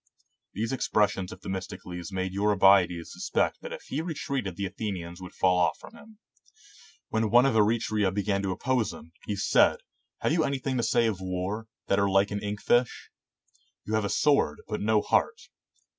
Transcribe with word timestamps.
These 0.53 0.73
expressions 0.73 1.31
of 1.31 1.41
Themistocles 1.41 2.11
made 2.11 2.33
Eurybiades 2.33 3.11
suspect 3.11 3.61
that 3.61 3.71
if 3.71 3.83
he 3.83 4.01
re 4.01 4.15
treated 4.15 4.55
the 4.55 4.65
Athenians 4.65 5.21
would 5.21 5.35
fall 5.35 5.59
off 5.59 5.77
from 5.77 5.93
him. 5.93 6.17
When 7.09 7.29
one 7.29 7.45
of 7.45 7.53
Eretria 7.55 8.11
began 8.11 8.41
to 8.41 8.49
oppose 8.51 8.91
him, 8.93 9.11
he 9.27 9.35
said," 9.35 9.77
Have 10.21 10.31
you 10.31 10.39
"5 10.39 10.45
GREECE 10.45 10.47
anything 10.47 10.77
to 10.77 10.81
say 10.81 11.05
of 11.05 11.21
war, 11.21 11.67
that 11.85 11.99
are 11.99 12.09
like 12.09 12.31
an 12.31 12.41
ink 12.41 12.61
fish? 12.63 13.11
You 13.85 13.93
have 13.93 14.05
a 14.05 14.09
sword, 14.09 14.63
but 14.67 14.81
no 14.81 15.03
heart." 15.03 15.39